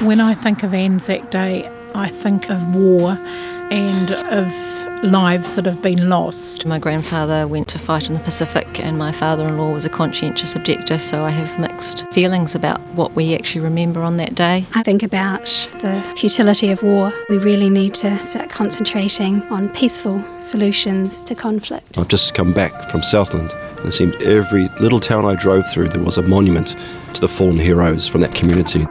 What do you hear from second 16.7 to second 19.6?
of war. We really need to start concentrating